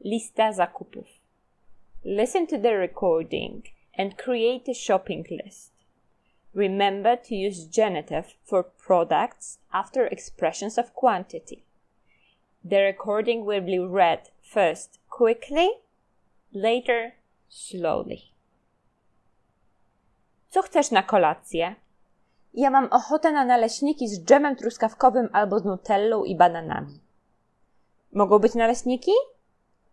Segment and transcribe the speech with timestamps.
[0.00, 1.06] Lista zakupów.
[2.04, 3.62] Listen to the recording
[3.98, 5.72] and create a shopping list.
[6.54, 11.64] Remember to use genitive for products after expressions of quantity.
[12.64, 15.68] The recording will be read first quickly,
[16.52, 17.12] later
[17.48, 18.18] slowly.
[20.50, 21.74] Co chcesz na kolację?
[22.54, 27.00] Ja mam ochotę na naleśniki z dżemem truskawkowym albo z nutellą i bananami.
[28.12, 29.12] Mogą być naleśniki?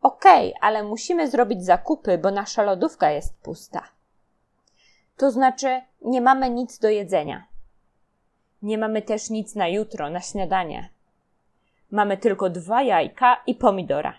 [0.06, 3.84] Okej, okay, ale musimy zrobić zakupy, bo nasza lodówka jest pusta.
[5.18, 7.48] To znaczy, nie mamy nic do jedzenia.
[8.62, 10.90] Nie mamy też nic na jutro, na śniadanie.
[11.92, 14.14] Mamy tylko dwa jajka i pomidora.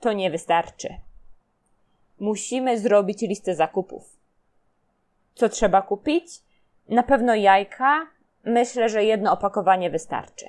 [0.00, 0.94] To nie wystarczy.
[2.20, 4.16] Musimy zrobić listę zakupów.
[5.34, 6.26] Co trzeba kupić?
[6.88, 8.06] Na pewno jajka.
[8.44, 10.46] Myślę, że jedno opakowanie wystarczy.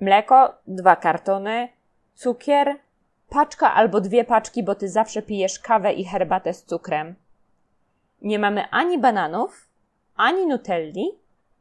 [0.00, 1.77] Mleko, dwa kartony,
[2.18, 2.76] cukier,
[3.28, 7.14] paczka albo dwie paczki, bo ty zawsze pijesz kawę i herbatę z cukrem.
[8.22, 9.68] Nie mamy ani bananów,
[10.16, 11.10] ani nutelli,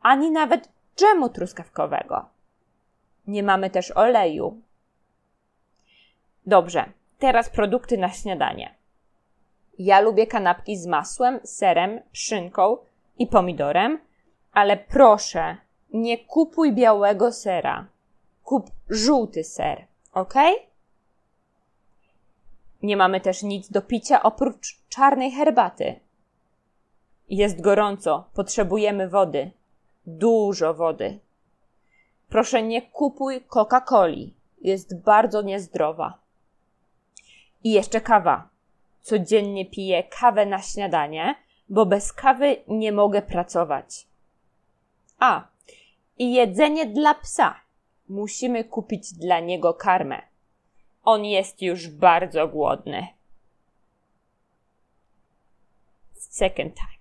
[0.02, 2.26] ani nawet dżemu truskawkowego.
[3.28, 4.62] Nie mamy też oleju.
[6.46, 6.86] Dobrze,
[7.20, 8.76] teraz produkty na śniadanie.
[9.80, 12.78] Ja lubię kanapki z masłem, serem, szynką
[13.20, 14.00] i pomidorem,
[14.54, 15.58] ale proszę,
[15.94, 17.86] nie kupuj białego sera.
[18.44, 19.86] Kup żółty ser,
[20.18, 20.34] ok?
[22.84, 26.00] Nie mamy też nic do picia oprócz czarnej herbaty.
[27.30, 29.52] Jest gorąco, potrzebujemy wody.
[30.06, 31.20] Dużo wody.
[32.30, 34.34] Proszę nie kupuj Coca-Coli.
[34.62, 36.18] Jest bardzo niezdrowa.
[37.64, 38.50] I jeszcze kawa.
[39.02, 41.36] Codziennie piję kawę na śniadanie,
[41.70, 44.08] bo bez kawy nie mogę pracować.
[45.20, 45.48] A,
[46.18, 47.67] i jedzenie dla psa.
[48.10, 50.22] Musimy kupić dla niego karmę.
[51.04, 53.08] On jest już bardzo głodny.
[56.14, 56.98] Second time.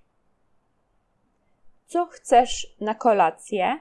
[1.87, 3.81] Co chcesz na kolację?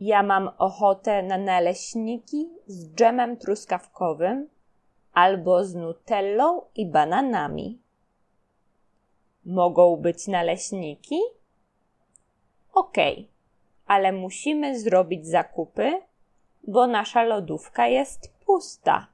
[0.00, 4.48] Ja mam ochotę na naleśniki z dżemem truskawkowym
[5.12, 7.82] albo z nutellą i bananami.
[9.44, 11.20] Mogą być naleśniki?
[12.72, 13.31] Okej, okay,
[13.86, 16.02] ale musimy zrobić zakupy,
[16.66, 19.06] bo nasza lodówka jest pusta.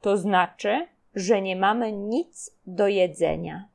[0.00, 3.68] To znaczy, że nie mamy nic do jedzenia.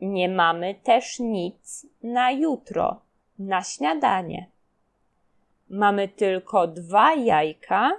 [0.00, 3.00] Nie mamy też nic na jutro,
[3.38, 4.50] na śniadanie.
[5.70, 7.90] Mamy tylko dwa jajka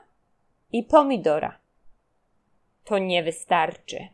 [0.71, 1.59] i pomidora.
[2.83, 4.07] To nie wystarczy.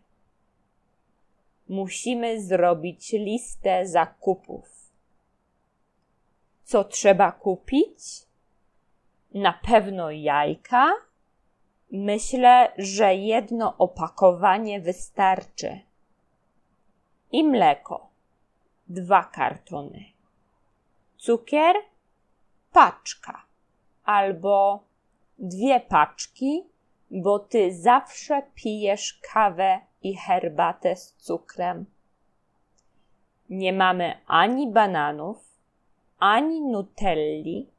[1.69, 4.84] Musimy zrobić listę zakupów.
[6.66, 8.00] Co trzeba kupić?
[9.34, 10.94] Na pewno jajka.
[11.92, 15.80] Myślę, że jedno opakowanie wystarczy.
[17.31, 18.09] I mleko.
[18.88, 20.06] Dwa kartony.
[21.18, 21.76] Cukier.
[22.72, 23.46] Paczka.
[24.03, 24.84] Albo
[25.40, 26.64] dwie paczki,
[27.12, 31.86] bo ty zawsze pijesz kawę i herbatę z cukrem.
[33.50, 35.45] Nie mamy ani bananów,
[36.34, 37.69] ani nutelli,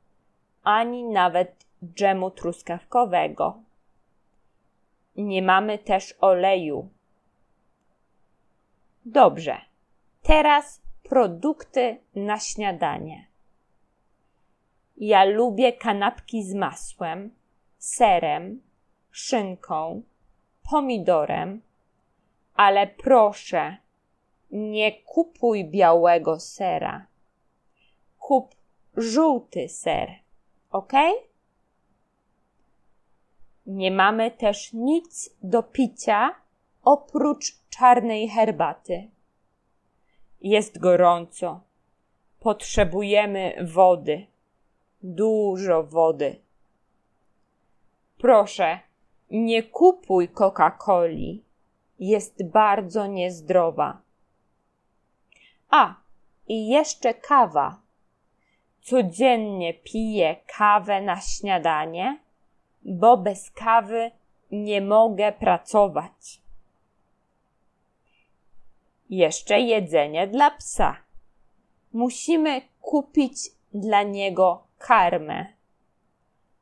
[0.62, 3.62] ani nawet dżemu truskawkowego.
[5.16, 6.88] Nie mamy też oleju.
[9.04, 9.60] Dobrze,
[10.22, 13.26] teraz produkty na śniadanie.
[14.96, 17.30] Ja lubię kanapki z masłem,
[17.78, 18.62] serem,
[19.10, 20.02] szynką,
[20.70, 21.62] pomidorem,
[22.54, 23.76] ale proszę,
[24.50, 27.06] nie kupuj białego sera.
[28.26, 28.54] Kup
[28.96, 30.08] żółty ser,
[30.70, 30.92] ok?
[33.66, 36.34] Nie mamy też nic do picia
[36.82, 39.10] oprócz czarnej herbaty.
[40.40, 41.60] Jest gorąco.
[42.40, 44.26] Potrzebujemy wody.
[45.02, 46.40] Dużo wody.
[48.18, 48.78] Proszę,
[49.30, 51.42] nie kupuj Coca-Coli.
[51.98, 54.00] Jest bardzo niezdrowa.
[55.70, 55.94] A,
[56.48, 57.85] i jeszcze kawa.
[58.88, 62.18] Codziennie piję kawę na śniadanie,
[62.82, 64.10] bo bez kawy
[64.50, 66.40] nie mogę pracować.
[69.10, 70.96] Jeszcze jedzenie dla psa.
[71.92, 73.36] Musimy kupić
[73.74, 75.46] dla niego karmę.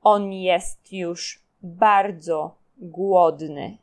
[0.02, 3.76] On jest już bardzo głodny.